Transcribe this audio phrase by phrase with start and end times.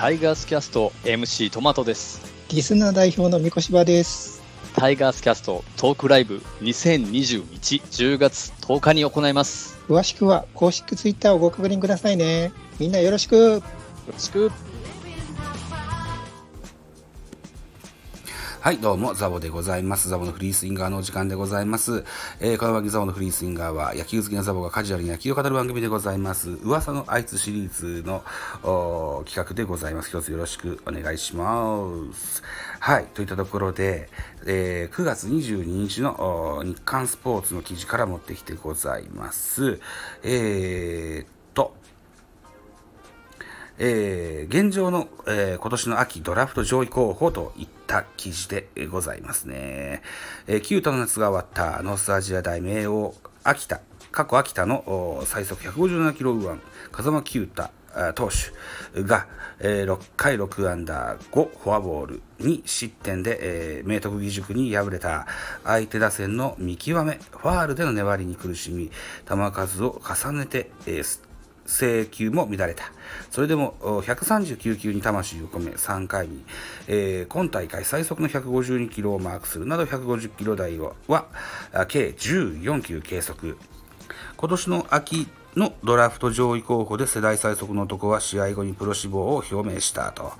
[0.00, 2.22] タイガースキャスト MC トマトです。
[2.48, 4.40] リスナー代表の三越場です。
[4.74, 9.78] タイガースキャストトークライブ2022110月10日に行います。
[9.86, 12.50] 詳しくは公式ツイッターをご確認くださいね。
[12.78, 13.36] みんなよろしく。
[13.36, 13.62] よ
[14.10, 14.50] ろしく
[18.62, 20.10] はい、どうも、ザボでございます。
[20.10, 22.04] ザボのフリースインガーのお時間でございます。
[22.40, 26.50] えー、この番組ザボのフリースインガーは、野球好きなザボがカジュアルに野球を語る番組でございます。
[26.50, 28.22] 噂のあいつシリーズの
[29.24, 30.10] 企画でございます。
[30.10, 32.42] 一つよろしくお願いします。
[32.80, 34.10] はい、といったところで、
[34.44, 39.80] えー、9月22日の日刊スポーツの記事から持ってきてございます。
[40.22, 41.39] えー
[43.82, 50.02] えー、現状の、えー、今年の秋ドラフト上位候補といった記事でございますね。
[50.46, 53.80] えー、9太の夏が終わったノースアジア大名王秋田、
[54.12, 56.58] 過去秋田の最速157キロ右腕、
[56.92, 57.70] 風間九太
[58.14, 58.28] 投
[58.92, 59.26] 手が、
[59.60, 63.38] えー、6回6アンダー5フォアボール2失点で、
[63.78, 65.26] えー、明徳義塾に敗れた
[65.64, 68.90] 相手打線の見極め、ファールでの粘りに苦しみ、
[69.26, 71.29] 球数を重ねて、えー、
[71.66, 72.84] 制球も乱れた。
[73.30, 76.44] それでも139球に魂を込め3回に、
[76.88, 80.94] えー、今大会最速の152キロをマークするなど150キロ台は
[81.88, 83.56] 計14球計測。
[84.36, 90.32] 今年の秋のドラフト上位候補で世代最速の男は試合後にプロ志望を表明したと、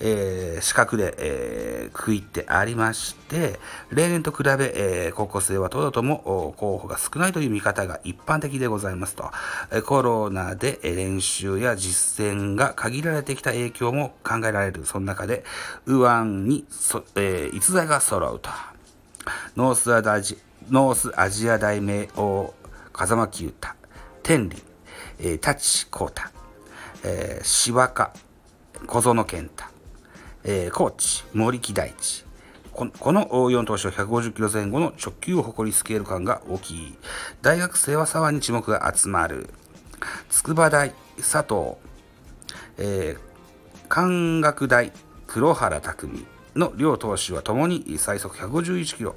[0.00, 3.58] えー、資格で、えー、区切ってありまして、
[3.90, 9.30] 例年と比べ、えー、高校生はとどとも候補が少ないという見方が一般的でございますと、
[9.72, 15.44] えコロナで練習や実践が限られてきた影響も考えられる、その中で、
[15.86, 18.50] 右腕にそ、え逸材が揃うと。
[19.56, 20.38] ノースアジ、
[20.70, 22.52] ノースアジア大明桜
[22.92, 23.77] 風間球打。
[24.28, 24.58] 天理、
[25.20, 25.58] えー、達
[25.90, 26.20] 孝太、
[27.02, 28.12] えー、市和歌山
[28.86, 29.64] 小園健太、
[30.44, 32.26] えー、高知、森木大智。
[32.74, 36.94] この4投手は150キロ前後の直球を誇りスケール感が大きい。
[37.40, 39.48] 大学生は左腕に注目が集まる。
[40.28, 41.78] 筑波大佐藤、
[42.76, 43.18] えー、
[43.88, 44.92] 関学大
[45.26, 49.16] 黒原匠の両投手はともに最速151キロ、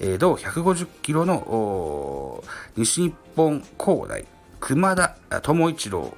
[0.00, 2.42] えー、同150キロの
[2.74, 4.24] 西日本高大
[4.60, 6.16] 熊田智一郎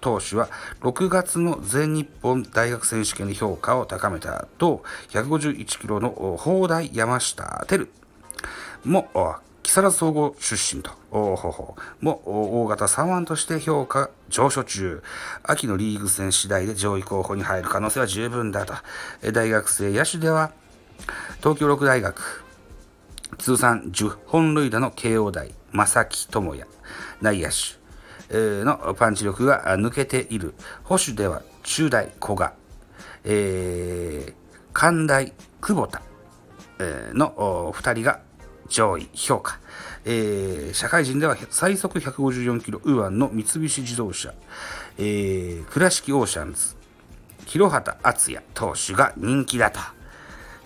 [0.00, 0.48] 投手は
[0.82, 7.88] 6月の全日本大学選手権で評価を高めたと151キロの砲台山下照
[8.84, 9.08] も
[9.62, 10.92] 木更津総合出身と
[12.00, 15.02] も大型3腕として評価上昇中。
[15.42, 18.74] 秋のリーグ戦次第で上位候補に入る可能性は十分だと。
[19.32, 20.52] 大学生野手では
[21.38, 22.45] 東京六大学
[23.38, 26.66] 通算10本塁打の慶応大正木智也
[27.20, 27.76] 内野手
[28.64, 30.54] のパンチ力が抜けている。
[30.84, 32.54] 保守では中大古賀、
[33.24, 34.34] えー、
[34.72, 36.02] 関大久保田、
[37.14, 38.20] の2人が
[38.68, 39.58] 上位評価。
[40.04, 44.32] えー、社会人では最速154キロ右腕の三菱自動車、
[44.98, 46.76] えー、倉敷オーシャンズ、
[47.46, 49.95] 広畑敦也投手が人気だと。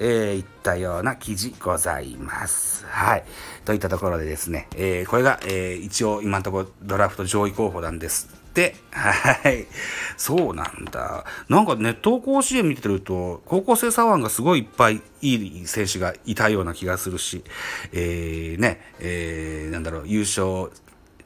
[0.01, 2.87] えー、いったような記事ございます。
[2.87, 3.25] はい。
[3.67, 8.77] といったところでですね、えー、これが、えー、一応今のところドラフト上位候補なんですって。
[8.91, 9.67] はい。
[10.17, 11.27] そうなんだ。
[11.51, 17.45] なんかネット甲子園見てると、高校生左腕がすごいいっぱいいい選手がいたような気がするし、
[17.93, 20.73] えー、ね、えー、なんだろう、優勝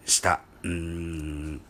[0.04, 1.60] した、うん、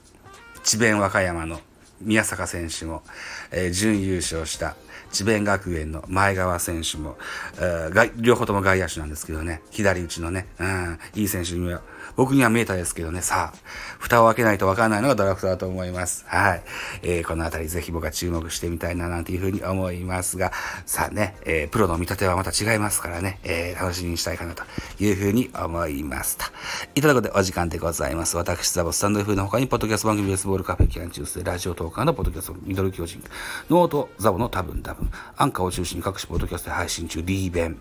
[0.63, 1.61] 智弁和歌山の
[2.01, 3.03] 宮坂選手も、
[3.51, 4.77] えー、準優勝した
[5.13, 7.17] 智弁学園の前川選手も、
[7.59, 11.83] えー、両方とも外野手なんですけどね、左打ちのね、うん、いい選手には
[12.17, 13.59] 僕には見えたですけどね、さあ、
[13.99, 16.25] 蓋を開けないとわかんないのがドラフトだと思います。
[16.29, 16.63] はい。
[17.03, 20.53] えー、このあたりぜひ僕は注目してみたいななんていうふうに思いますが、
[20.87, 24.63] さあね、えー、プロの見立てはまた違いますからね、えー、楽しみにしたいかなと
[25.01, 26.53] いうふうに思いました。
[26.97, 28.37] いただくでお時間でございます。
[28.37, 33.21] 私、ザボスタンド F の他に、ポッドキャスト番組ベースボールカフェ期間中世、ラジオトーカーのポッドキャスト、ミドル巨人、
[33.69, 37.81] ノート、ザボの多分多分、アンカーを中心に各種ポッドキャストで配信中、リーベン、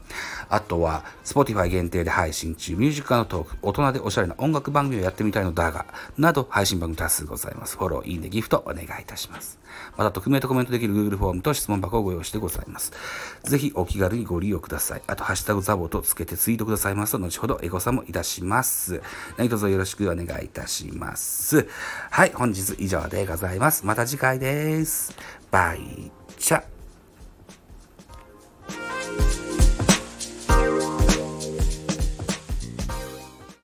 [0.50, 5.86] あとは、スポティファイ限定で配信中、ミュージックのトーク、大人でおしゃれな音楽番組をやってみたいのだが、
[6.18, 7.78] など配信番組多数ございます。
[7.78, 9.60] フォロー、いいね、ギフトお願いいたします。
[9.96, 12.92] また、匿名とコメントできる Google フォームと質問箱をご用意してございます。
[13.44, 15.04] ぜひお気軽にご利用ください。
[15.06, 19.03] あと、ハッシュタグザボとつけてツイートくださいますと、後ほどエゴサもいたします。
[19.38, 21.68] 何卒よろしくお願いいたします。
[22.10, 23.86] はい、本日以上でございます。
[23.86, 25.16] また次回です。
[25.52, 26.73] バイチャ。